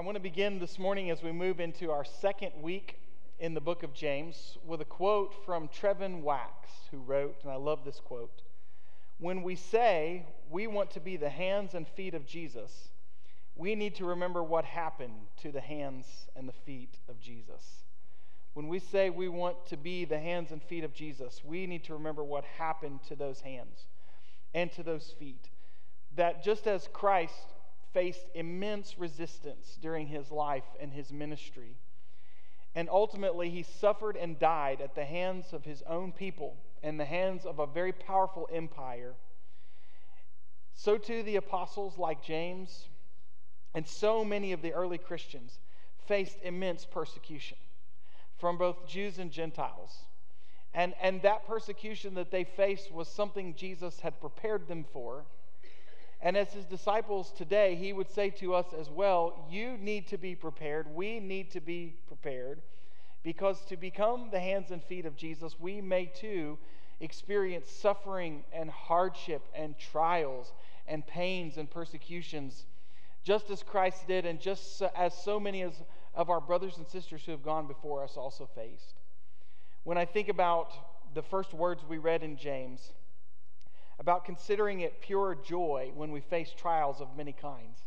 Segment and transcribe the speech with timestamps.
[0.00, 2.98] I want to begin this morning as we move into our second week
[3.38, 7.56] in the book of James with a quote from Trevin Wax, who wrote, and I
[7.56, 8.40] love this quote
[9.18, 12.92] When we say we want to be the hands and feet of Jesus,
[13.54, 17.84] we need to remember what happened to the hands and the feet of Jesus.
[18.54, 21.84] When we say we want to be the hands and feet of Jesus, we need
[21.84, 23.84] to remember what happened to those hands
[24.54, 25.50] and to those feet.
[26.16, 27.52] That just as Christ
[27.92, 31.76] faced immense resistance during his life and his ministry,
[32.74, 37.04] and ultimately he suffered and died at the hands of his own people and the
[37.04, 39.14] hands of a very powerful empire,
[40.74, 42.86] so too the apostles like James
[43.74, 45.58] and so many of the early Christians
[46.06, 47.58] faced immense persecution
[48.38, 50.04] from both Jews and Gentiles.
[50.72, 55.24] And, and that persecution that they faced was something Jesus had prepared them for.
[56.22, 60.18] And as his disciples today, he would say to us as well, You need to
[60.18, 60.94] be prepared.
[60.94, 62.60] We need to be prepared.
[63.22, 66.58] Because to become the hands and feet of Jesus, we may too
[67.00, 70.52] experience suffering and hardship and trials
[70.86, 72.66] and pains and persecutions,
[73.22, 77.32] just as Christ did, and just as so many of our brothers and sisters who
[77.32, 78.94] have gone before us also faced.
[79.84, 80.72] When I think about
[81.14, 82.92] the first words we read in James,
[84.00, 87.78] about considering it pure joy when we face trials of many kinds.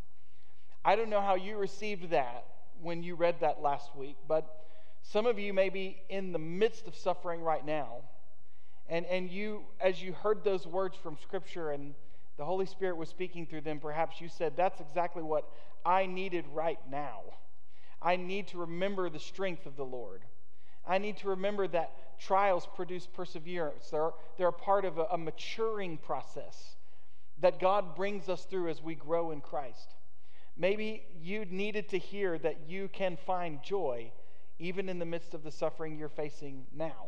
[0.86, 2.46] I don't know how you received that
[2.82, 4.64] when you read that last week, but
[5.02, 7.98] some of you may be in the midst of suffering right now.
[8.88, 11.96] And, and you, as you heard those words from Scripture and
[12.38, 15.50] the Holy Spirit was speaking through them, perhaps you said, That's exactly what
[15.86, 17.22] I needed right now.
[18.02, 20.22] I need to remember the strength of the Lord.
[20.86, 23.90] I need to remember that trials produce perseverance.
[23.90, 26.76] They're, they're a part of a, a maturing process
[27.40, 29.96] that God brings us through as we grow in Christ.
[30.56, 34.12] Maybe you needed to hear that you can find joy
[34.60, 37.08] even in the midst of the suffering you're facing now.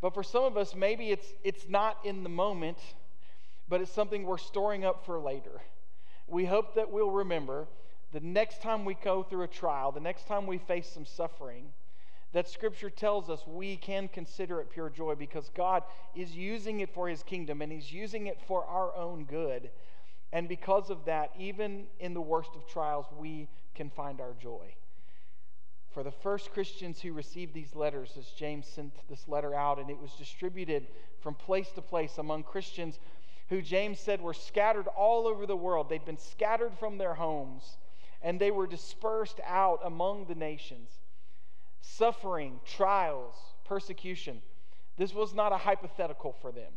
[0.00, 2.78] But for some of us, maybe it's, it's not in the moment,
[3.68, 5.62] but it's something we're storing up for later.
[6.26, 7.68] We hope that we'll remember
[8.12, 11.72] the next time we go through a trial, the next time we face some suffering,
[12.32, 15.82] that Scripture tells us we can consider it pure joy because God
[16.14, 19.70] is using it for His kingdom and He's using it for our own good.
[20.32, 24.74] And because of that, even in the worst of trials, we can find our joy.
[25.92, 29.90] For the first Christians who received these letters, as James sent this letter out, and
[29.90, 30.86] it was distributed
[31.20, 32.98] from place to place among Christians
[33.50, 35.90] who James said were scattered all over the world.
[35.90, 37.76] They'd been scattered from their homes
[38.22, 40.88] and they were dispersed out among the nations.
[41.82, 43.34] Suffering, trials,
[43.64, 44.40] persecution.
[44.96, 46.72] This was not a hypothetical for them.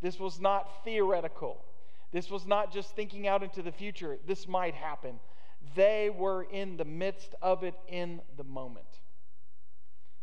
[0.00, 1.62] This was not theoretical.
[2.12, 4.18] This was not just thinking out into the future.
[4.26, 5.20] This might happen.
[5.74, 8.86] They were in the midst of it in the moment.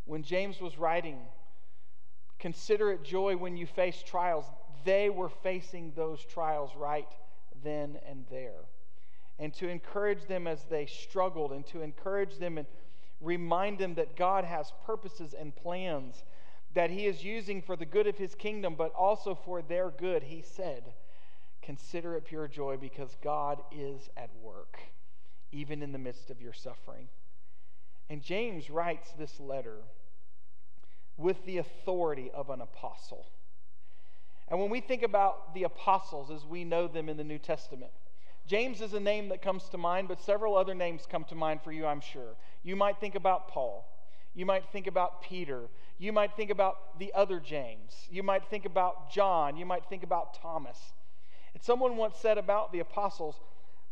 [0.06, 1.20] When James was writing,
[2.40, 4.46] consider it joy when you face trials,
[4.86, 7.08] they were facing those trials right
[7.64, 8.66] then and there
[9.40, 12.68] and to encourage them as they struggled and to encourage them and
[13.24, 16.24] remind them that God has purposes and plans
[16.74, 20.24] that He is using for the good of His kingdom, but also for their good.
[20.24, 20.94] He said,
[21.62, 24.80] Consider it pure joy because God is at work,
[25.52, 27.08] even in the midst of your suffering.
[28.10, 29.78] And James writes this letter
[31.16, 33.28] with the authority of an apostle.
[34.50, 37.92] And when we think about the apostles as we know them in the New Testament,
[38.46, 41.62] James is a name that comes to mind, but several other names come to mind
[41.62, 42.36] for you, I'm sure.
[42.62, 43.88] You might think about Paul.
[44.34, 45.70] You might think about Peter.
[45.98, 48.08] You might think about the other James.
[48.10, 49.56] You might think about John.
[49.56, 50.78] You might think about Thomas.
[51.54, 53.40] And someone once said about the apostles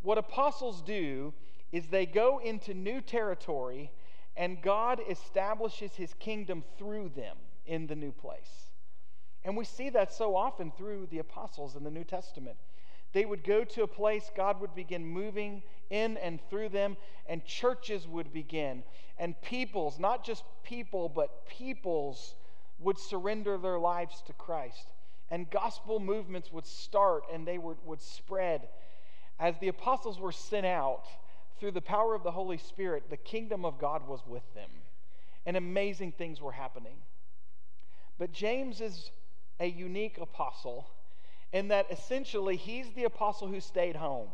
[0.02, 1.34] what apostles do
[1.72, 3.92] is they go into new territory
[4.36, 8.72] and God establishes his kingdom through them in the new place.
[9.44, 12.58] And we see that so often through the apostles in the New Testament.
[13.14, 16.96] They would go to a place, God would begin moving in and through them,
[17.28, 18.84] and churches would begin.
[19.18, 22.36] And peoples, not just people, but peoples
[22.80, 24.94] would surrender their lives to Christ.
[25.30, 28.68] And gospel movements would start and they would, would spread.
[29.40, 31.04] As the apostles were sent out
[31.60, 34.70] through the power of the Holy Spirit, the kingdom of God was with them.
[35.46, 36.98] And amazing things were happening.
[38.18, 39.12] But James is
[39.60, 40.88] a unique apostle
[41.54, 44.30] in that essentially he's the apostle who stayed home.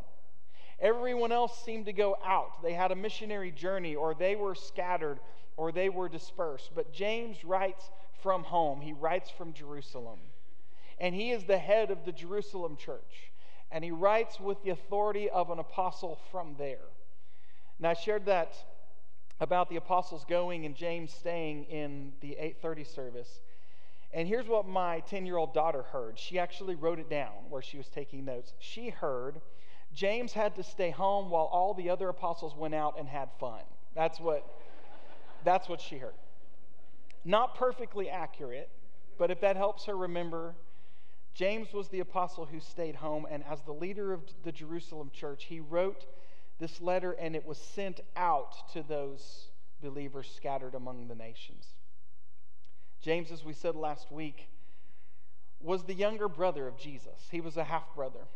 [0.79, 2.61] Everyone else seemed to go out.
[2.61, 5.19] They had a missionary journey, or they were scattered,
[5.55, 6.71] or they were dispersed.
[6.75, 7.89] But James writes
[8.21, 10.19] from home, he writes from Jerusalem.
[10.99, 13.31] And he is the head of the Jerusalem church.
[13.71, 16.85] And he writes with the authority of an apostle from there.
[17.79, 18.55] Now, I shared that
[19.39, 23.41] about the apostles going and James staying in the 8:30 service.
[24.13, 26.18] And here's what my 10-year-old daughter heard.
[26.18, 28.54] She actually wrote it down where she was taking notes.
[28.59, 29.42] She heard
[29.94, 33.62] James had to stay home while all the other apostles went out and had fun.
[33.95, 34.45] That's what
[35.44, 36.13] that's what she heard.
[37.25, 38.69] Not perfectly accurate,
[39.18, 40.56] but if that helps her remember,
[41.33, 45.45] James was the apostle who stayed home and as the leader of the Jerusalem church,
[45.45, 46.06] he wrote
[46.60, 49.50] this letter and it was sent out to those
[49.81, 51.74] believers scattered among the nations.
[53.01, 54.49] James, as we said last week,
[55.61, 57.27] was the younger brother of Jesus.
[57.31, 58.27] He was a half brother.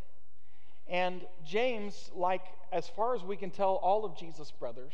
[0.88, 4.94] And James, like as far as we can tell, all of Jesus' brothers,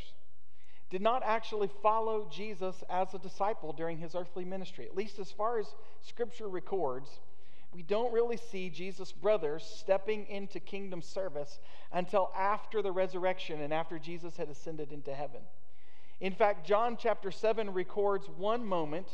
[0.89, 4.85] did not actually follow Jesus as a disciple during his earthly ministry.
[4.85, 5.67] At least as far as
[6.01, 7.09] Scripture records,
[7.73, 11.59] we don't really see Jesus' brothers stepping into kingdom service
[11.91, 15.41] until after the resurrection and after Jesus had ascended into heaven.
[16.19, 19.07] In fact, John chapter 7 records one moment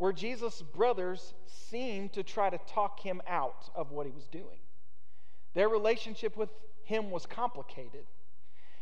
[0.00, 4.56] where Jesus' brothers seemed to try to talk him out of what he was doing.
[5.52, 6.48] Their relationship with
[6.84, 8.06] him was complicated.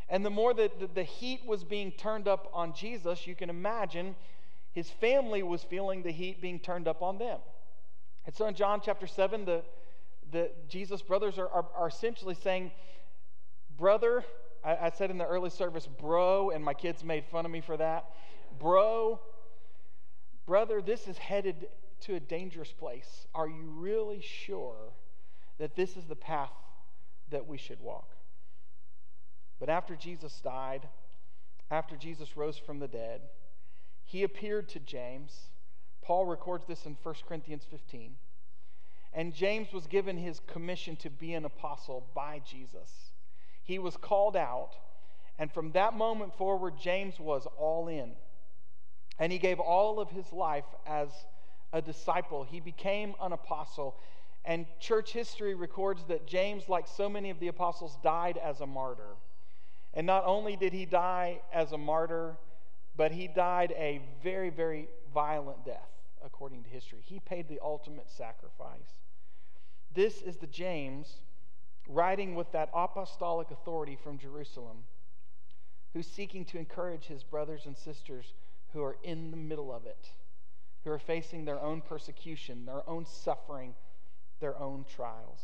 [0.08, 4.14] And the more that the heat was being turned up on Jesus, you can imagine
[4.70, 7.40] his family was feeling the heat being turned up on them.
[8.24, 9.64] And so in John chapter 7, the,
[10.30, 12.70] the Jesus' brothers are, are, are essentially saying,
[13.76, 14.22] Brother,
[14.64, 17.60] I, I said in the early service, bro, and my kids made fun of me
[17.60, 18.04] for that.
[18.60, 19.18] Bro,
[20.48, 21.68] brother, this is headed
[22.00, 23.28] to a dangerous place.
[23.34, 24.92] Are you really sure
[25.58, 26.50] that this is the path
[27.30, 28.16] that we should walk?
[29.60, 30.88] But after Jesus died,
[31.70, 33.20] after Jesus rose from the dead,
[34.04, 35.50] he appeared to James
[36.08, 38.14] Paul records this in 1 Corinthians 15.
[39.12, 43.12] And James was given his commission to be an apostle by Jesus.
[43.62, 44.70] He was called out,
[45.38, 48.12] and from that moment forward, James was all in.
[49.18, 51.08] And he gave all of his life as
[51.72, 52.44] a disciple.
[52.44, 53.96] He became an apostle.
[54.44, 58.66] And church history records that James, like so many of the apostles, died as a
[58.66, 59.16] martyr.
[59.94, 62.36] And not only did he die as a martyr,
[62.96, 65.88] but he died a very, very violent death
[66.24, 66.98] according to history.
[67.02, 68.94] He paid the ultimate sacrifice.
[69.94, 71.22] This is the James
[71.88, 74.84] writing with that apostolic authority from Jerusalem
[75.94, 78.34] who's seeking to encourage his brothers and sisters
[78.72, 80.10] who are in the middle of it,
[80.84, 83.74] who are facing their own persecution, their own suffering,
[84.40, 85.40] their own trials.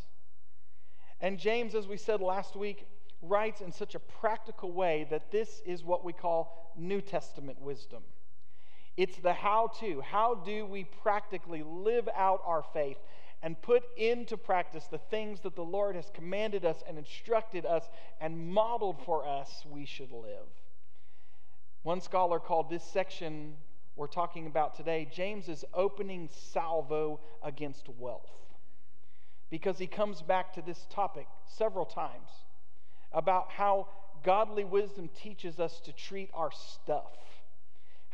[1.21, 2.87] And James, as we said last week,
[3.23, 8.03] writes in such a practical way that this is what we call New Testament wisdom.
[8.97, 10.01] It's the how to.
[10.01, 12.99] How do we practically live out our faith
[13.43, 17.89] and put into practice the things that the Lord has commanded us and instructed us
[18.21, 20.47] and modeled for us we should live?
[21.85, 23.55] One scholar called this section
[23.97, 28.33] we're talking about today James's opening salvo against wealth.
[29.51, 32.29] Because he comes back to this topic several times
[33.13, 33.87] about how
[34.25, 37.13] godly wisdom teaches us to treat our stuff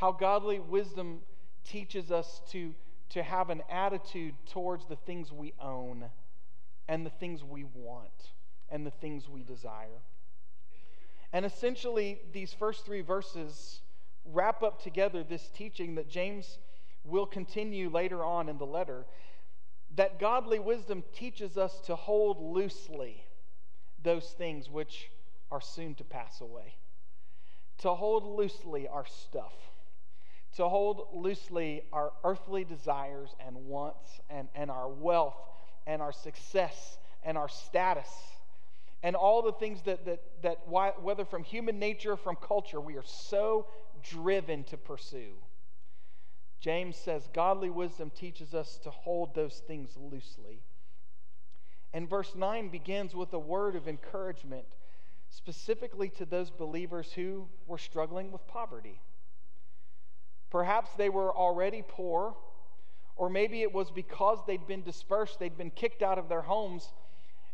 [0.00, 1.20] how godly wisdom
[1.62, 2.74] teaches us to,
[3.10, 6.06] to have an attitude towards the things we own
[6.88, 8.32] and the things we want
[8.70, 10.00] and the things we desire.
[11.32, 13.80] And essentially, these first three verses
[14.24, 16.58] wrap up together this teaching that James
[17.04, 19.06] will continue later on in the letter
[19.96, 23.24] that godly wisdom teaches us to hold loosely
[24.02, 25.10] those things which
[25.50, 26.74] are soon to pass away,
[27.78, 29.52] to hold loosely our stuff.
[30.56, 35.36] To hold loosely our earthly desires and wants and, and our wealth
[35.86, 38.08] and our success and our status
[39.02, 42.96] and all the things that, that, that whether from human nature or from culture, we
[42.96, 43.66] are so
[44.02, 45.32] driven to pursue.
[46.60, 50.60] James says godly wisdom teaches us to hold those things loosely.
[51.92, 54.66] And verse 9 begins with a word of encouragement,
[55.30, 59.00] specifically to those believers who were struggling with poverty.
[60.50, 62.36] Perhaps they were already poor,
[63.16, 66.92] or maybe it was because they'd been dispersed, they'd been kicked out of their homes,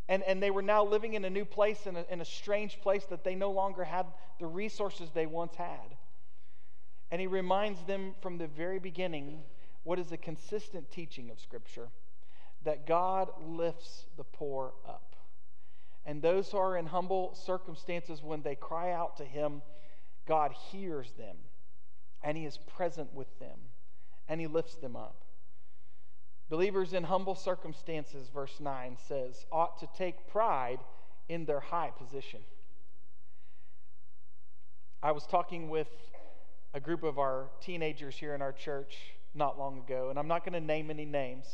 [0.08, 2.80] and, and they were now living in a new place, in a, in a strange
[2.80, 4.06] place that they no longer had
[4.38, 5.96] the resources they once had.
[7.10, 9.42] And he reminds them from the very beginning
[9.84, 11.88] what is a consistent teaching of Scripture
[12.64, 15.14] that God lifts the poor up.
[16.04, 19.62] And those who are in humble circumstances, when they cry out to Him,
[20.26, 21.36] God hears them
[22.22, 23.58] and He is present with them,
[24.28, 25.25] and He lifts them up.
[26.48, 30.78] Believers in humble circumstances, verse 9 says, ought to take pride
[31.28, 32.40] in their high position.
[35.02, 35.88] I was talking with
[36.72, 38.96] a group of our teenagers here in our church
[39.34, 41.46] not long ago, and I'm not going to name any names.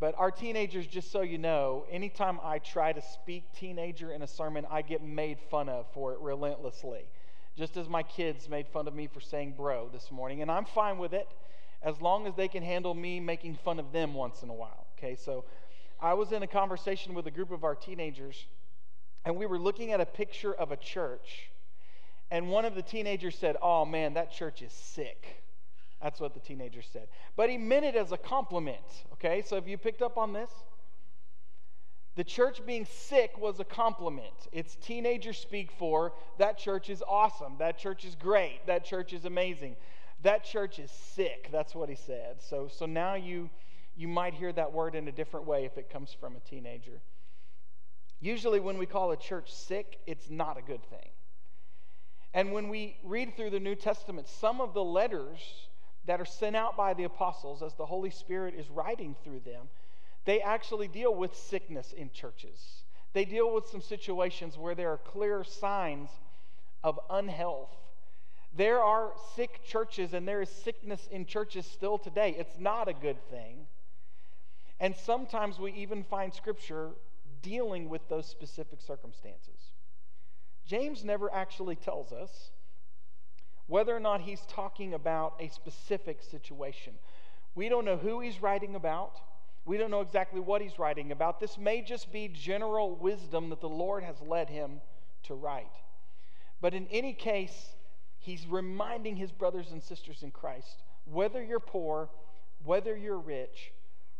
[0.00, 4.28] But our teenagers, just so you know, anytime I try to speak teenager in a
[4.28, 7.08] sermon, I get made fun of for it relentlessly.
[7.56, 10.40] Just as my kids made fun of me for saying bro this morning.
[10.40, 11.28] And I'm fine with it
[11.82, 14.86] as long as they can handle me making fun of them once in a while.
[14.98, 15.44] Okay, so
[16.00, 18.46] I was in a conversation with a group of our teenagers,
[19.24, 21.50] and we were looking at a picture of a church.
[22.30, 25.42] And one of the teenagers said, Oh man, that church is sick.
[26.02, 27.08] That's what the teenager said.
[27.36, 29.42] But he meant it as a compliment, okay?
[29.44, 30.50] So have you picked up on this?
[32.14, 34.34] The church being sick was a compliment.
[34.52, 37.54] It's teenager speak for that church is awesome.
[37.58, 38.66] That church is great.
[38.66, 39.76] That church is amazing.
[40.22, 41.48] That church is sick.
[41.52, 42.40] That's what he said.
[42.40, 43.50] So, so now you,
[43.96, 47.00] you might hear that word in a different way if it comes from a teenager.
[48.20, 51.10] Usually, when we call a church sick, it's not a good thing.
[52.34, 55.68] And when we read through the New Testament, some of the letters
[56.06, 59.68] that are sent out by the apostles as the Holy Spirit is writing through them,
[60.24, 62.82] they actually deal with sickness in churches.
[63.12, 66.10] They deal with some situations where there are clear signs
[66.82, 67.70] of unhealth.
[68.58, 72.34] There are sick churches and there is sickness in churches still today.
[72.36, 73.68] It's not a good thing.
[74.80, 76.90] And sometimes we even find scripture
[77.40, 79.60] dealing with those specific circumstances.
[80.66, 82.50] James never actually tells us
[83.68, 86.94] whether or not he's talking about a specific situation.
[87.54, 89.20] We don't know who he's writing about.
[89.66, 91.38] We don't know exactly what he's writing about.
[91.38, 94.80] This may just be general wisdom that the Lord has led him
[95.24, 95.70] to write.
[96.60, 97.76] But in any case,
[98.28, 102.10] he's reminding his brothers and sisters in Christ whether you're poor,
[102.62, 103.72] whether you're rich,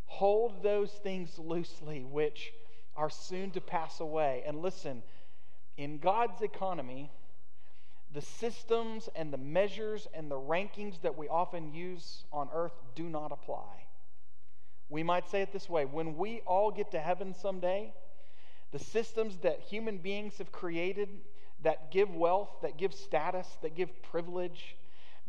[0.06, 2.50] hold those things loosely which
[2.96, 4.42] are soon to pass away.
[4.46, 5.02] And listen,
[5.76, 7.10] in God's economy,
[8.14, 13.10] the systems and the measures and the rankings that we often use on earth do
[13.10, 13.84] not apply.
[14.88, 17.92] We might say it this way when we all get to heaven someday,
[18.72, 21.10] the systems that human beings have created
[21.62, 24.76] that give wealth, that give status, that give privilege,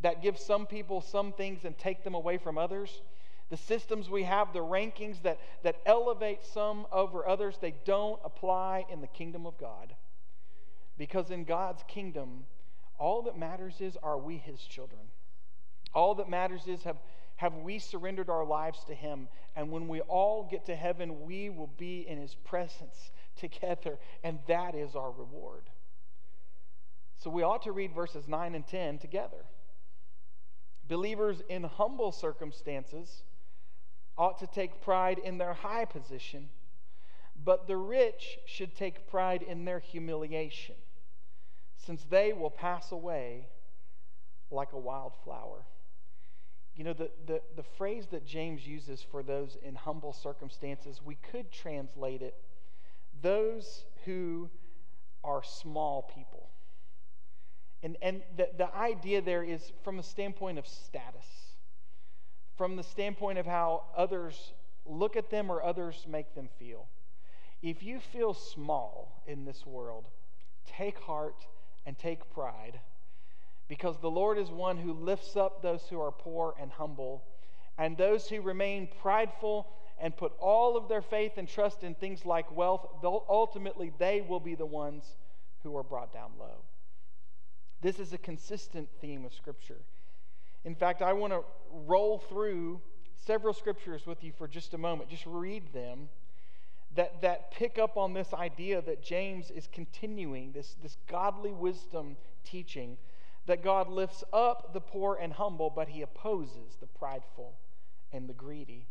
[0.02, 3.02] that give some people some things and take them away from others,
[3.50, 8.86] the systems we have, the rankings that, that elevate some over others, they don't apply
[8.92, 9.96] in the kingdom of God.
[10.98, 12.46] Because in God's kingdom,
[13.00, 15.02] all that matters is, are we his children?
[15.96, 16.98] All that matters is, have,
[17.38, 19.28] have we surrendered our lives to him?
[19.56, 24.40] And when we all get to heaven, we will be in his presence together, and
[24.48, 25.64] that is our reward.
[27.20, 29.46] So we ought to read verses 9 and 10 together.
[30.88, 33.24] Believers in humble circumstances
[34.18, 36.50] ought to take pride in their high position,
[37.44, 40.76] but the rich should take pride in their humiliation
[41.78, 43.48] since they will pass away
[44.52, 45.66] like a wildflower.
[46.76, 51.16] You know, the, the, the phrase that James uses for those in humble circumstances, we
[51.16, 52.36] could translate it
[53.22, 54.50] those who
[55.24, 56.39] are small people.
[57.82, 61.26] And, and the, the idea there is from the standpoint of status,
[62.58, 64.54] from the standpoint of how others
[64.86, 66.88] look at them or others make them feel.
[67.62, 70.06] If you feel small in this world,
[70.66, 71.46] take heart
[71.86, 72.80] and take pride,
[73.68, 77.24] because the Lord is one who lifts up those who are poor and humble,
[77.78, 79.68] and those who remain prideful
[80.00, 84.40] and put all of their faith and trust in things like wealth, ultimately they will
[84.40, 85.04] be the ones
[85.64, 86.64] who are brought down low.
[87.82, 89.82] This is a consistent theme of Scripture.
[90.66, 92.82] In fact, I want to roll through
[93.26, 95.10] several scriptures with you for just a moment.
[95.10, 96.10] Just read them
[96.96, 102.18] that, that pick up on this idea that James is continuing, this, this godly wisdom
[102.44, 102.98] teaching,
[103.46, 107.54] that God lifts up the poor and humble, but he opposes the prideful
[108.12, 108.88] and the greedy.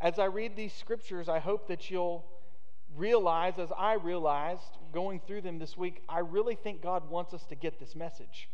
[0.00, 2.24] As I read these scriptures, I hope that you'll
[2.98, 7.44] realize, as I realized going through them this week, I really think God wants us
[7.46, 8.48] to get this message.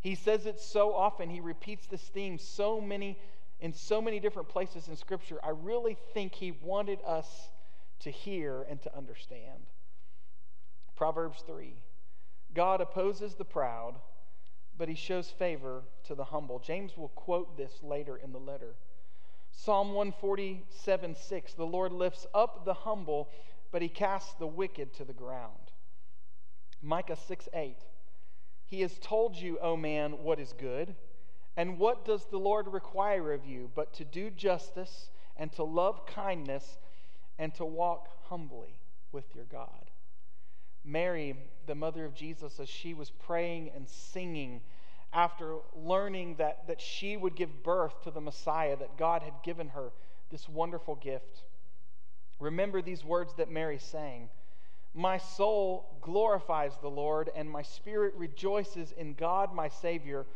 [0.00, 3.18] He says it so often, he repeats this theme so many
[3.60, 5.38] in so many different places in scripture.
[5.42, 7.48] I really think he wanted us
[8.00, 9.64] to hear and to understand.
[10.96, 11.74] Proverbs 3
[12.54, 13.94] God opposes the proud,
[14.76, 16.58] but he shows favor to the humble.
[16.58, 18.74] James will quote this later in the letter.
[19.50, 23.30] Psalm 147 6 The Lord lifts up the humble,
[23.74, 25.72] but he casts the wicked to the ground.
[26.80, 27.74] Micah 6 8
[28.66, 30.94] He has told you, O man, what is good.
[31.56, 36.06] And what does the Lord require of you but to do justice and to love
[36.06, 36.78] kindness
[37.36, 38.78] and to walk humbly
[39.10, 39.90] with your God.
[40.84, 44.60] Mary, the mother of Jesus, as she was praying and singing
[45.12, 49.70] after learning that, that she would give birth to the Messiah, that God had given
[49.70, 49.90] her
[50.30, 51.42] this wonderful gift.
[52.40, 54.28] Remember these words that Mary sang
[54.92, 60.26] My soul glorifies the Lord, and my spirit rejoices in God my Savior,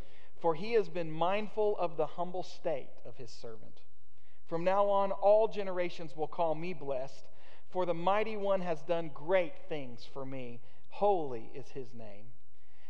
[0.41, 3.81] for he has been mindful of the humble state of his servant.
[4.47, 7.27] From now on, all generations will call me blessed,
[7.69, 10.61] for the mighty one has done great things for me.
[10.89, 12.27] Holy is his name.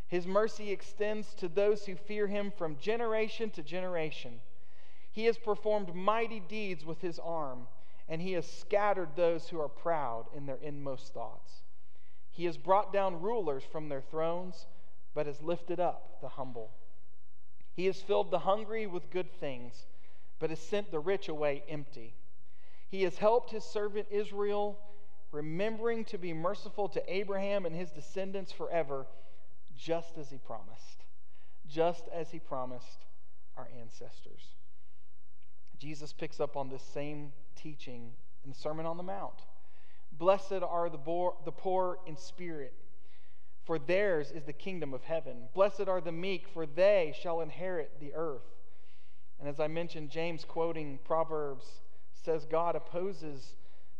[0.06, 4.40] His mercy extends to those who fear him from generation to generation.
[5.10, 7.66] He has performed mighty deeds with his arm,
[8.08, 11.62] and he has scattered those who are proud in their inmost thoughts.
[12.30, 14.66] He has brought down rulers from their thrones,
[15.14, 16.70] but has lifted up the humble.
[17.74, 19.86] He has filled the hungry with good things,
[20.38, 22.14] but has sent the rich away empty.
[22.88, 24.78] He has helped his servant Israel,
[25.30, 29.06] remembering to be merciful to Abraham and his descendants forever
[29.76, 31.04] just as he promised,
[31.68, 33.04] just as he promised
[33.56, 34.54] our ancestors.
[35.78, 38.12] Jesus picks up on this same teaching
[38.44, 39.42] in the Sermon on the Mount.
[40.12, 40.98] Blessed are the,
[41.44, 42.74] the poor in spirit,
[43.64, 45.48] for theirs is the kingdom of heaven.
[45.54, 48.42] Blessed are the meek, for they shall inherit the earth.
[49.38, 51.66] And as I mentioned, James quoting Proverbs
[52.12, 53.54] says, God opposes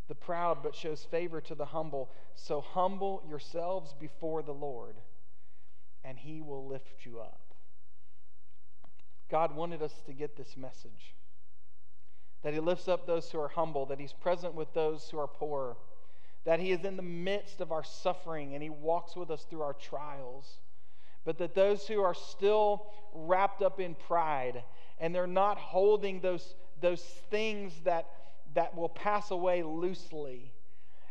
[0.09, 2.11] the proud but shows favor to the humble.
[2.35, 4.97] So humble yourselves before the Lord
[6.05, 7.41] and he will lift you up.
[9.31, 11.15] God wanted us to get this message
[12.43, 15.27] that he lifts up those who are humble, that he's present with those who are
[15.27, 15.77] poor,
[16.45, 19.63] that he is in the midst of our suffering and he walks with us through
[19.63, 20.61] our trials,
[21.25, 24.63] but that those who are still wrapped up in pride
[24.99, 28.09] and they're not holding those, those things that,
[28.55, 30.53] that will pass away loosely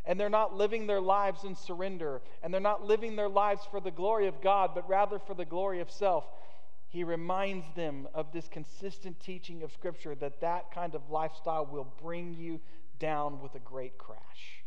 [0.08, 3.82] and they're not living their lives in surrender, and they're not living their lives for
[3.82, 6.26] the glory of God, but rather for the glory of self.
[6.90, 11.94] He reminds them of this consistent teaching of Scripture that that kind of lifestyle will
[12.02, 12.62] bring you
[13.00, 14.64] down with a great crash.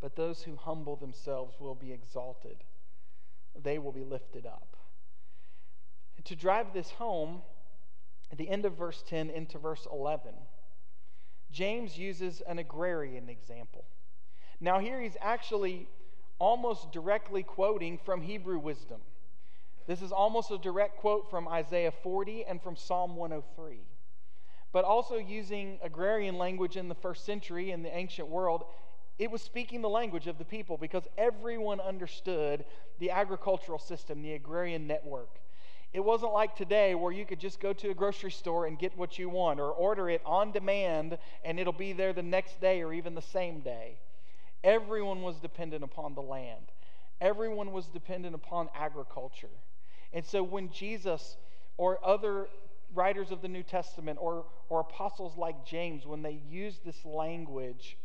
[0.00, 2.58] But those who humble themselves will be exalted,
[3.60, 4.76] they will be lifted up.
[6.24, 7.42] to drive this home,
[8.32, 10.32] at the end of verse 10 into verse 11,
[11.52, 13.84] James uses an agrarian example.
[14.60, 15.88] Now, here he's actually
[16.38, 19.00] almost directly quoting from Hebrew wisdom.
[19.86, 23.80] This is almost a direct quote from Isaiah 40 and from Psalm 103.
[24.72, 28.64] But also using agrarian language in the first century in the ancient world,
[29.18, 32.64] it was speaking the language of the people because everyone understood
[32.98, 35.40] the agricultural system, the agrarian network.
[35.92, 38.98] It wasn't like today where you could just go to a grocery store and get
[38.98, 42.82] what you want or order it on demand and it'll be there the next day
[42.82, 43.98] or even the same day.
[44.64, 46.72] Everyone was dependent upon the land,
[47.20, 49.48] everyone was dependent upon agriculture.
[50.12, 51.36] And so when Jesus
[51.76, 52.48] or other
[52.94, 57.96] writers of the New Testament or, or apostles like James, when they used this language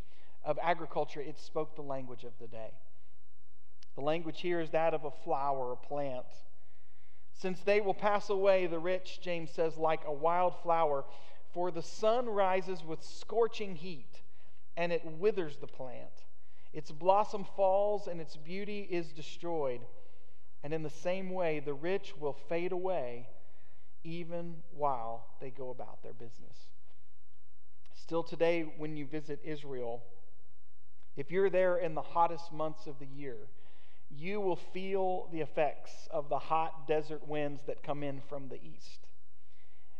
[0.43, 2.71] of agriculture, it spoke the language of the day.
[3.95, 6.25] The language here is that of a flower, a plant.
[7.33, 11.05] Since they will pass away, the rich, James says, like a wild flower,
[11.53, 14.21] for the sun rises with scorching heat,
[14.77, 16.25] and it withers the plant.
[16.73, 19.81] Its blossom falls and its beauty is destroyed.
[20.63, 23.27] And in the same way, the rich will fade away
[24.03, 26.57] even while they go about their business.
[27.93, 30.03] Still today, when you visit Israel,
[31.15, 33.37] if you're there in the hottest months of the year,
[34.09, 38.55] you will feel the effects of the hot desert winds that come in from the
[38.55, 39.07] east.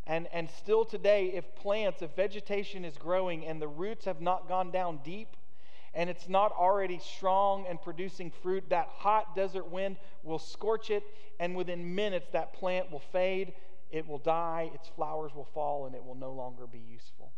[0.06, 4.48] And, and still today, if plants, if vegetation is growing and the roots have not
[4.48, 5.38] gone down deep,
[5.94, 11.04] and it's not already strong and producing fruit, that hot desert wind will scorch it,
[11.40, 13.54] and within minutes, that plant will fade,
[13.90, 17.34] it will die, its flowers will fall, and it will no longer be useful.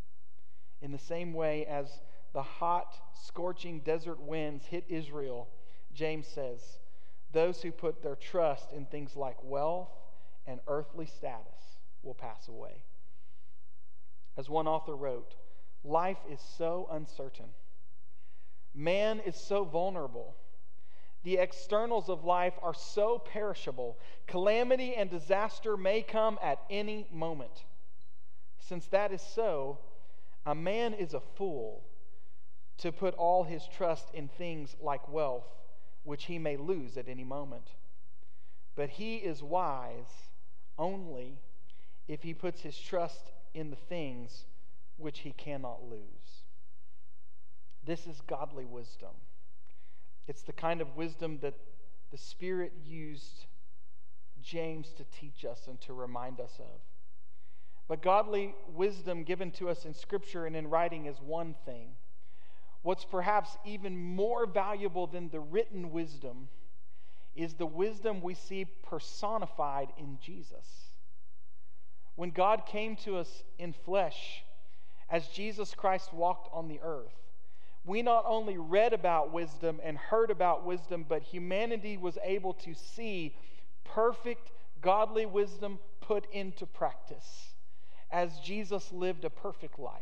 [0.81, 1.87] In the same way as
[2.33, 5.47] the hot, scorching desert winds hit Israel,
[5.93, 6.61] James says,
[7.31, 9.89] those who put their trust in things like wealth
[10.45, 12.83] and earthly status will pass away.
[14.37, 15.33] As one author wrote,
[15.83, 17.49] life is so uncertain
[18.73, 20.35] Man is so vulnerable.
[21.23, 23.97] The externals of life are so perishable.
[24.27, 27.63] Calamity and disaster may come at any moment.
[28.59, 29.79] Since that is so,
[30.45, 31.83] a man is a fool
[32.79, 35.47] to put all his trust in things like wealth,
[36.03, 37.69] which he may lose at any moment.
[38.75, 40.29] But he is wise
[40.77, 41.37] only
[42.07, 44.45] if he puts his trust in the things
[44.97, 46.42] which he cannot lose.
[47.85, 49.09] This is godly wisdom.
[50.27, 51.55] It's the kind of wisdom that
[52.11, 53.45] the Spirit used
[54.41, 56.81] James to teach us and to remind us of.
[57.87, 61.89] But godly wisdom given to us in Scripture and in writing is one thing.
[62.81, 66.49] What's perhaps even more valuable than the written wisdom
[67.35, 70.91] is the wisdom we see personified in Jesus.
[72.15, 74.43] When God came to us in flesh,
[75.09, 77.13] as Jesus Christ walked on the earth,
[77.85, 82.73] we not only read about wisdom and heard about wisdom, but humanity was able to
[82.73, 83.35] see
[83.83, 87.53] perfect godly wisdom put into practice
[88.11, 90.01] as Jesus lived a perfect life.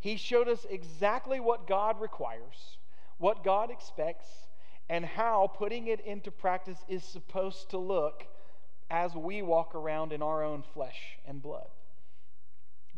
[0.00, 2.78] He showed us exactly what God requires,
[3.18, 4.26] what God expects,
[4.88, 8.26] and how putting it into practice is supposed to look
[8.90, 11.68] as we walk around in our own flesh and blood.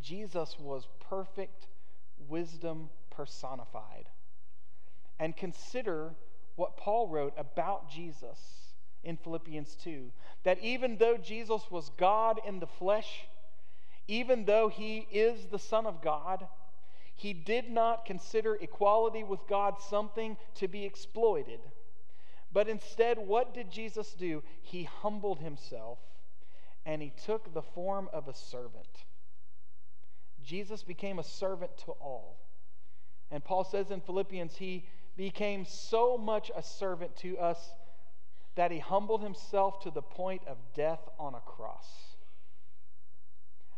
[0.01, 1.67] Jesus was perfect
[2.29, 4.09] wisdom personified.
[5.19, 6.15] And consider
[6.57, 8.39] what Paul wrote about Jesus
[9.05, 10.11] in Philippians 2
[10.45, 13.27] that even though Jesus was God in the flesh,
[14.09, 16.47] even though he is the Son of God,
[17.15, 21.61] he did not consider equality with God something to be exploited.
[22.53, 24.43] But instead, what did Jesus do?
[24.61, 25.99] He humbled himself
[26.85, 29.05] and he took the form of a servant.
[30.43, 32.39] Jesus became a servant to all.
[33.33, 37.59] And Paul says in Philippians, he became so much a servant to us
[38.55, 41.89] that he humbled himself to the point of death on a cross.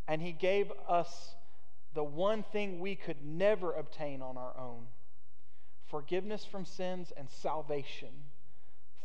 [0.09, 1.37] And he gave us
[1.95, 4.88] the one thing we could never obtain on our own
[5.87, 8.09] forgiveness from sins and salvation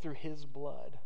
[0.01, 0.97] through his blood.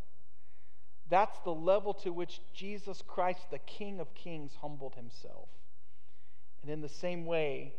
[1.10, 5.48] That's the level to which Jesus Christ, the King of Kings, humbled himself.
[6.62, 7.74] And in the same way,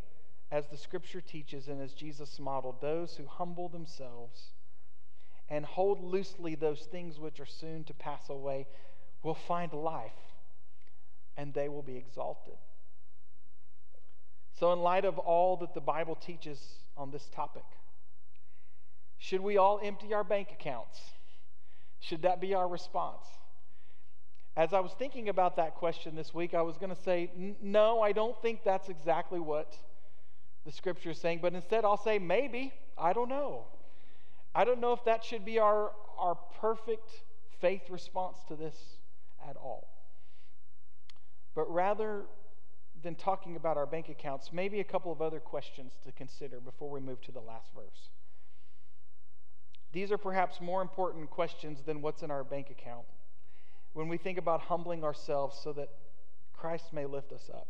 [0.56, 4.54] as the scripture teaches and as Jesus modeled, those who humble themselves
[5.50, 8.66] and hold loosely those things which are soon to pass away
[9.22, 10.14] will find life
[11.36, 12.54] and they will be exalted.
[14.58, 16.58] So, in light of all that the Bible teaches
[16.96, 17.66] on this topic,
[19.18, 21.02] should we all empty our bank accounts?
[22.00, 23.26] Should that be our response?
[24.56, 27.30] As I was thinking about that question this week, I was going to say,
[27.62, 29.76] no, I don't think that's exactly what
[30.66, 32.74] the scripture is saying, but instead I'll say maybe.
[32.98, 33.66] I don't know.
[34.54, 37.12] I don't know if that should be our, our perfect
[37.60, 38.76] faith response to this
[39.48, 39.88] at all.
[41.54, 42.24] But rather
[43.04, 46.90] than talking about our bank accounts, maybe a couple of other questions to consider before
[46.90, 48.10] we move to the last verse.
[49.92, 53.06] These are perhaps more important questions than what's in our bank account
[53.94, 55.90] when we think about humbling ourselves so that
[56.54, 57.68] Christ may lift us up.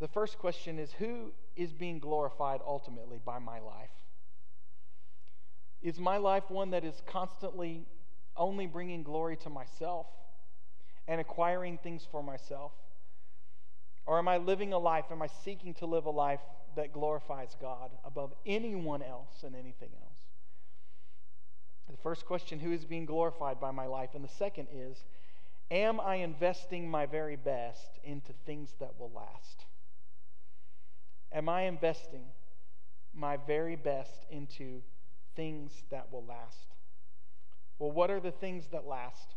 [0.00, 3.90] The first question is Who is being glorified ultimately by my life?
[5.82, 7.86] Is my life one that is constantly
[8.36, 10.06] only bringing glory to myself
[11.06, 12.72] and acquiring things for myself?
[14.06, 16.40] Or am I living a life, am I seeking to live a life
[16.76, 20.18] that glorifies God above anyone else and anything else?
[21.90, 24.10] The first question who is being glorified by my life?
[24.14, 25.04] And the second is,
[25.70, 29.64] am I investing my very best into things that will last?
[31.32, 32.24] Am I investing
[33.14, 34.82] my very best into
[35.36, 36.74] things that will last?
[37.78, 39.34] Well, what are the things that last?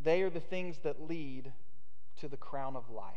[0.00, 1.52] They are the things that lead
[2.20, 3.14] to the crown of life.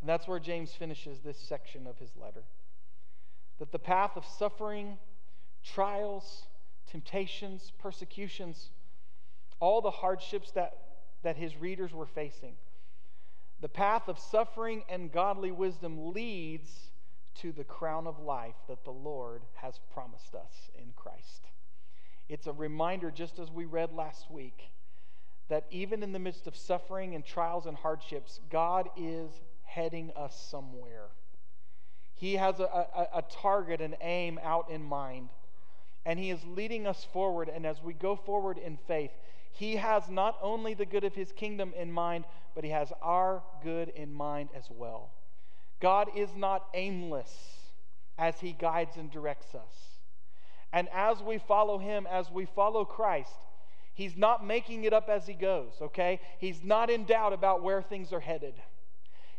[0.00, 2.42] And that's where James finishes this section of his letter.
[3.58, 4.98] That the path of suffering,
[5.64, 6.46] trials,
[6.90, 8.70] temptations, persecutions,
[9.60, 10.76] all the hardships that,
[11.22, 12.54] that his readers were facing,
[13.60, 16.90] the path of suffering and godly wisdom leads
[17.36, 21.48] to the crown of life that the Lord has promised us in Christ.
[22.28, 24.70] It's a reminder, just as we read last week,
[25.48, 29.30] that even in the midst of suffering and trials and hardships, God is
[29.62, 31.08] heading us somewhere.
[32.14, 35.28] He has a, a, a target, an aim out in mind,
[36.04, 37.48] and He is leading us forward.
[37.48, 39.12] And as we go forward in faith,
[39.56, 43.42] He has not only the good of His kingdom in mind, but He has our
[43.62, 45.12] good in mind as well.
[45.80, 47.32] God is not aimless
[48.18, 49.72] as He guides and directs us.
[50.74, 53.32] And as we follow Him, as we follow Christ,
[53.94, 56.20] He's not making it up as He goes, okay?
[56.38, 58.54] He's not in doubt about where things are headed.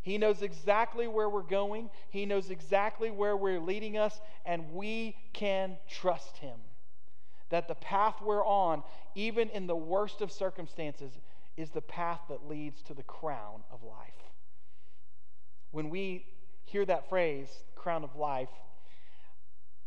[0.01, 5.15] He knows exactly where we're going, He knows exactly where we're leading us, and we
[5.34, 6.58] can trust Him.
[7.49, 8.83] That the path we're on,
[9.15, 11.12] even in the worst of circumstances,
[11.55, 14.13] is the path that leads to the crown of life.
[15.71, 16.25] When we
[16.65, 18.49] hear that phrase, crown of life,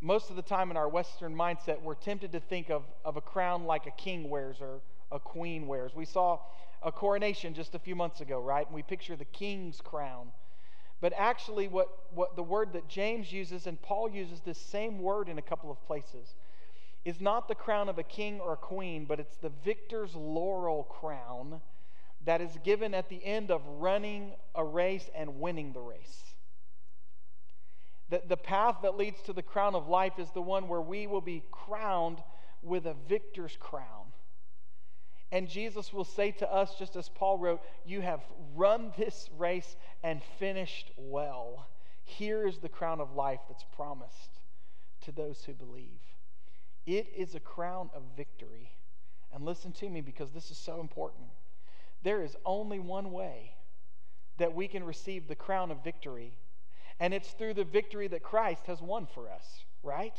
[0.01, 3.21] most of the time in our Western mindset, we're tempted to think of, of a
[3.21, 4.81] crown like a king wears or
[5.13, 5.95] a queen wears.
[5.95, 6.41] We saw
[6.83, 8.67] a coronation just a few months ago, right?
[8.67, 10.29] And we picture the king's crown.
[11.01, 15.29] But actually, what, what the word that James uses, and Paul uses this same word
[15.29, 16.35] in a couple of places,
[17.05, 20.85] is not the crown of a king or a queen, but it's the victor's laurel
[20.85, 21.61] crown
[22.25, 26.35] that is given at the end of running a race and winning the race.
[28.11, 31.07] The, the path that leads to the crown of life is the one where we
[31.07, 32.19] will be crowned
[32.63, 34.13] with a victor's crown.
[35.33, 38.21] And Jesus will say to us, just as Paul wrote, You have
[38.55, 41.69] run this race and finished well.
[42.03, 44.41] Here is the crown of life that's promised
[45.03, 46.01] to those who believe.
[46.91, 48.73] It is a crown of victory.
[49.33, 51.29] And listen to me because this is so important.
[52.03, 53.53] There is only one way
[54.39, 56.33] that we can receive the crown of victory,
[56.99, 60.17] and it's through the victory that Christ has won for us, right?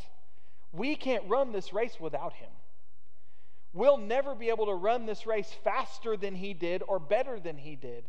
[0.72, 2.52] We can't run this race without him.
[3.74, 7.58] We'll never be able to run this race faster than he did or better than
[7.58, 8.06] he did.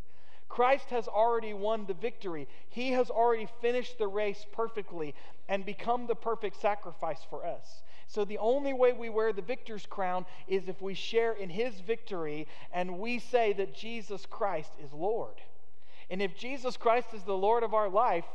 [0.48, 2.46] Christ has already won the victory.
[2.68, 5.16] He has already finished the race perfectly
[5.48, 7.82] and become the perfect sacrifice for us.
[8.12, 11.80] So, the only way we wear the victor's crown is if we share in his
[11.80, 15.40] victory and we say that Jesus Christ is Lord.
[16.10, 18.26] And if Jesus Christ is the Lord of our life,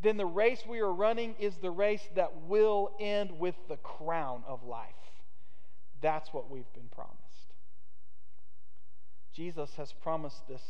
[0.00, 4.42] then the race we are running is the race that will end with the crown
[4.46, 4.88] of life.
[6.00, 7.52] That's what we've been promised.
[9.34, 10.62] Jesus has promised this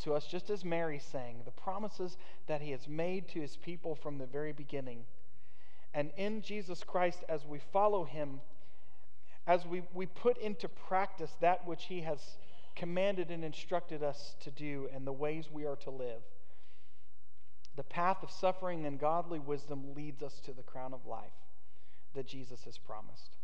[0.00, 3.94] to us, just as Mary sang, the promises that he has made to his people
[3.94, 5.06] from the very beginning.
[5.94, 8.40] And in Jesus Christ, as we follow him,
[9.46, 12.38] as we, we put into practice that which he has
[12.76, 16.22] commanded and instructed us to do and the ways we are to live,
[17.76, 21.32] the path of suffering and godly wisdom leads us to the crown of life
[22.14, 23.38] that Jesus has promised.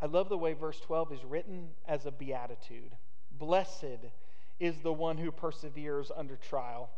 [0.00, 2.92] I love the way verse 12 is written as a beatitude.
[3.38, 4.10] Blessed
[4.58, 6.90] is the one who perseveres under trial,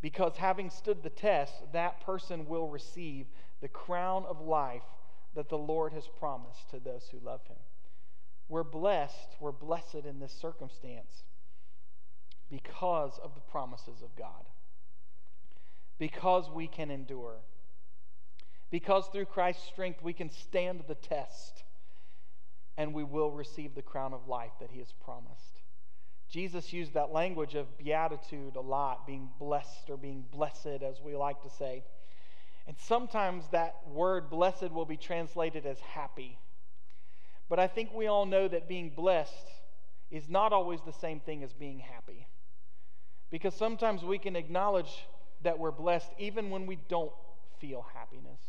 [0.00, 3.26] because having stood the test, that person will receive
[3.62, 4.82] the crown of life
[5.34, 7.56] that the Lord has promised to those who love him.
[8.48, 11.22] We're blessed, we're blessed in this circumstance
[12.50, 14.44] because of the promises of God,
[15.98, 17.36] because we can endure,
[18.70, 21.62] because through Christ's strength we can stand the test
[22.76, 25.60] and we will receive the crown of life that he has promised.
[26.28, 31.14] Jesus used that language of beatitude a lot, being blessed or being blessed, as we
[31.14, 31.84] like to say.
[32.66, 36.38] And sometimes that word blessed will be translated as happy.
[37.48, 39.48] But I think we all know that being blessed
[40.10, 42.26] is not always the same thing as being happy.
[43.30, 45.06] Because sometimes we can acknowledge
[45.42, 47.12] that we're blessed even when we don't
[47.58, 48.40] feel happiness.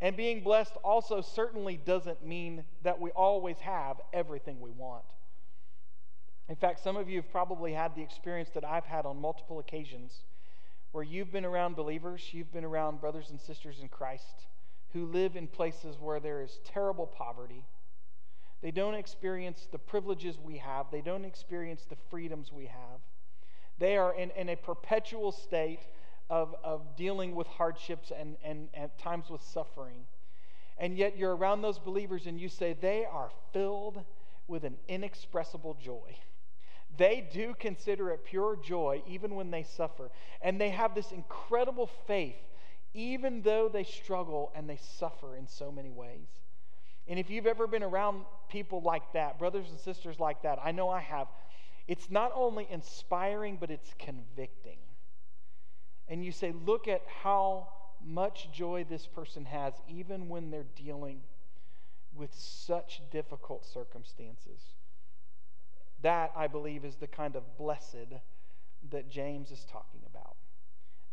[0.00, 5.04] And being blessed also certainly doesn't mean that we always have everything we want.
[6.48, 9.58] In fact, some of you have probably had the experience that I've had on multiple
[9.58, 10.22] occasions
[10.92, 14.46] where you've been around believers, you've been around brothers and sisters in Christ
[14.92, 17.64] who live in places where there is terrible poverty.
[18.62, 23.00] They don't experience the privileges we have, they don't experience the freedoms we have.
[23.78, 25.86] They are in, in a perpetual state
[26.30, 30.04] of, of dealing with hardships and, and, and at times with suffering.
[30.78, 34.02] And yet you're around those believers and you say, they are filled
[34.46, 36.16] with an inexpressible joy.
[36.98, 40.10] They do consider it pure joy even when they suffer.
[40.42, 42.36] And they have this incredible faith
[42.94, 46.28] even though they struggle and they suffer in so many ways.
[47.06, 50.72] And if you've ever been around people like that, brothers and sisters like that, I
[50.72, 51.28] know I have,
[51.86, 54.78] it's not only inspiring, but it's convicting
[56.08, 57.68] and you say, look at how
[58.04, 61.20] much joy this person has, even when they're dealing
[62.14, 64.60] with such difficult circumstances.
[66.02, 68.12] That, I believe, is the kind of blessed
[68.90, 70.36] that James is talking about.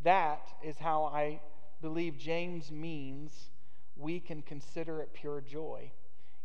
[0.04, 1.42] That is how I
[1.82, 3.50] believe James means
[3.96, 5.92] we can consider it pure joy,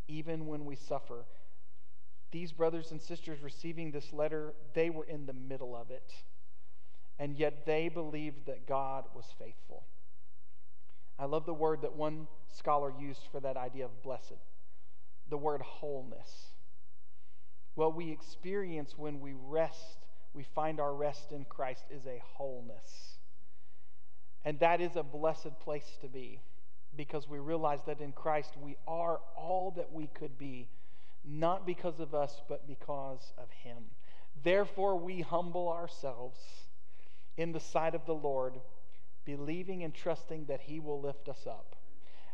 [0.09, 1.25] even when we suffer.
[2.31, 6.13] These brothers and sisters receiving this letter, they were in the middle of it
[7.21, 9.85] and yet they believed that God was faithful.
[11.19, 14.41] I love the word that one scholar used for that idea of blessed
[15.29, 16.50] the word wholeness.
[17.75, 23.19] What we experience when we rest, we find our rest in Christ, is a wholeness.
[24.45, 26.41] And that is a blessed place to be
[26.97, 30.69] because we realize that in Christ we are all that we could be,
[31.25, 33.77] not because of us, but because of Him.
[34.43, 36.39] Therefore, we humble ourselves
[37.37, 38.55] in the sight of the Lord,
[39.25, 41.77] believing and trusting that He will lift us up.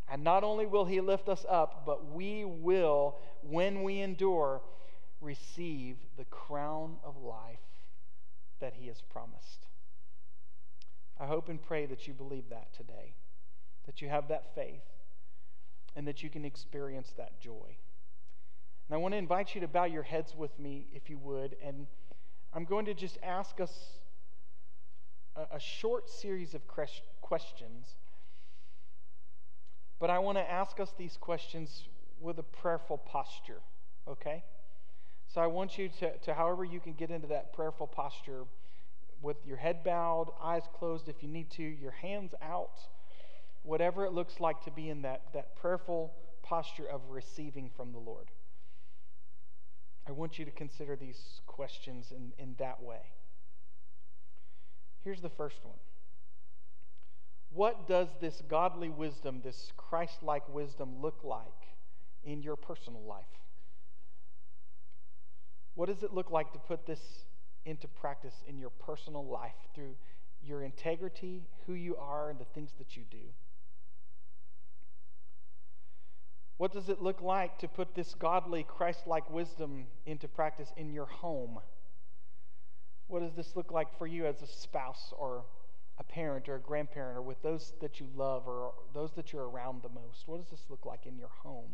[0.08, 4.62] And not only will He lift us up, but we will, when we endure,
[5.20, 7.58] receive the crown of life
[8.60, 9.66] that He has promised.
[11.18, 13.14] I hope and pray that you believe that today,
[13.86, 14.82] that you have that faith,
[15.94, 17.76] and that you can experience that joy.
[18.88, 21.56] And I want to invite you to bow your heads with me, if you would,
[21.64, 21.86] and
[22.52, 23.72] I'm going to just ask us
[25.34, 26.62] a, a short series of
[27.20, 27.86] questions.
[29.98, 31.88] But I want to ask us these questions
[32.20, 33.60] with a prayerful posture,
[34.06, 34.44] okay?
[35.36, 38.44] So I want you to, to, however you can get into that prayerful posture
[39.20, 42.80] with your head bowed, eyes closed if you need to, your hands out,
[43.62, 47.98] whatever it looks like to be in that, that prayerful posture of receiving from the
[47.98, 48.30] Lord.
[50.08, 53.02] I want you to consider these questions in, in that way.
[55.04, 55.76] Here's the first one
[57.52, 61.74] What does this godly wisdom, this Christ like wisdom, look like
[62.24, 63.26] in your personal life?
[65.76, 67.00] What does it look like to put this
[67.66, 69.94] into practice in your personal life through
[70.42, 73.18] your integrity, who you are, and the things that you do?
[76.56, 80.92] What does it look like to put this godly, Christ like wisdom into practice in
[80.94, 81.58] your home?
[83.08, 85.44] What does this look like for you as a spouse or
[85.98, 89.48] a parent or a grandparent or with those that you love or those that you're
[89.48, 90.26] around the most?
[90.26, 91.72] What does this look like in your home?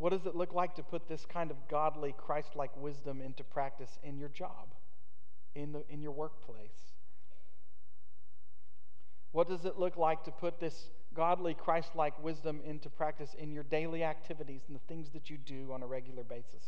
[0.00, 3.44] What does it look like to put this kind of godly, Christ like wisdom into
[3.44, 4.72] practice in your job,
[5.54, 6.94] in, the, in your workplace?
[9.32, 13.52] What does it look like to put this godly, Christ like wisdom into practice in
[13.52, 16.64] your daily activities and the things that you do on a regular basis?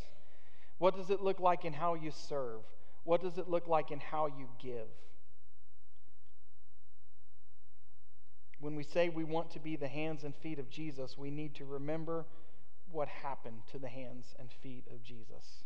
[0.77, 2.61] What does it look like in how you serve?
[3.05, 4.89] What does it look like in how you give?
[8.61, 11.55] When we say we want to be the hands and feet of Jesus, we need
[11.55, 12.27] to remember
[12.93, 15.65] what happened to the hands and feet of Jesus.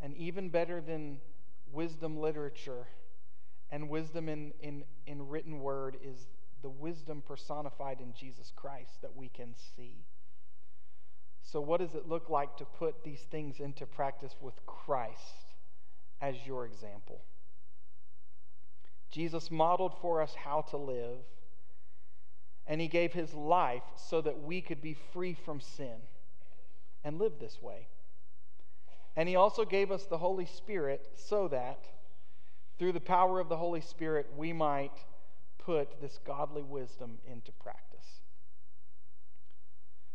[0.00, 1.18] And even better than
[1.72, 2.86] wisdom literature,
[3.70, 6.26] and wisdom in, in, in written word is
[6.62, 10.04] the wisdom personified in Jesus Christ that we can see.
[11.42, 15.54] So, what does it look like to put these things into practice with Christ
[16.20, 17.22] as your example?
[19.10, 21.18] Jesus modeled for us how to live,
[22.70, 25.96] and he gave his life so that we could be free from sin
[27.02, 27.88] and live this way.
[29.16, 31.84] And he also gave us the Holy Spirit so that
[32.78, 34.96] through the power of the Holy Spirit, we might
[35.58, 38.06] put this godly wisdom into practice.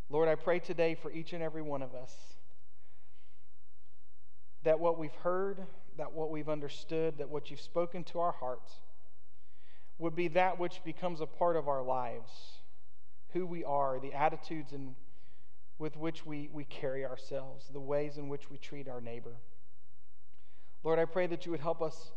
[0.09, 2.15] Lord, I pray today for each and every one of us
[4.63, 5.59] that what we've heard,
[5.97, 8.75] that what we've understood, that what you've spoken to our hearts
[9.97, 12.31] would be that which becomes a part of our lives,
[13.33, 14.95] who we are, the attitudes in,
[15.79, 19.35] with which we, we carry ourselves, the ways in which we treat our neighbor.
[20.83, 22.11] Lord, I pray that you would help us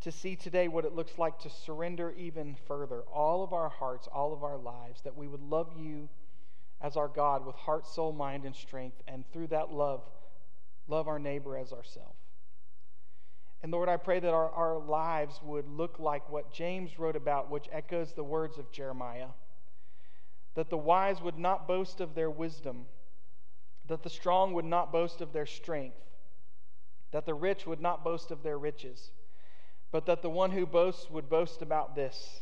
[0.00, 4.08] to see today what it looks like to surrender even further all of our hearts,
[4.12, 6.08] all of our lives, that we would love you
[6.80, 10.02] as our God with heart, soul, mind, and strength, and through that love,
[10.88, 12.19] love our neighbor as ourselves.
[13.62, 17.50] And Lord, I pray that our, our lives would look like what James wrote about,
[17.50, 19.28] which echoes the words of Jeremiah
[20.56, 22.86] that the wise would not boast of their wisdom,
[23.86, 25.96] that the strong would not boast of their strength,
[27.12, 29.12] that the rich would not boast of their riches
[29.90, 32.40] but that the one who boasts would boast about this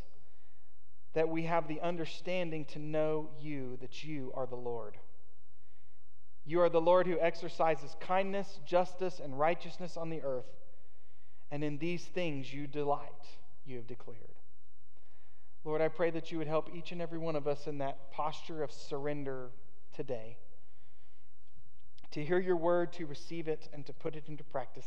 [1.15, 4.99] that we have the understanding to know you, that you are the Lord.
[6.45, 10.45] You are the Lord who exercises kindness, justice, and righteousness on the earth,
[11.51, 13.27] and in these things you delight,
[13.65, 14.19] you have declared.
[15.65, 18.13] Lord, I pray that you would help each and every one of us in that
[18.13, 19.51] posture of surrender
[19.95, 20.37] today
[22.13, 24.87] to hear your word, to receive it, and to put it into practice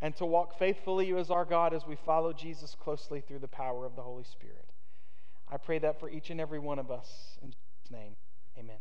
[0.00, 3.86] and to walk faithfully as our God as we follow Jesus closely through the power
[3.86, 4.66] of the Holy Spirit.
[5.50, 7.38] I pray that for each and every one of us.
[7.42, 8.16] In Jesus' name,
[8.58, 8.76] amen.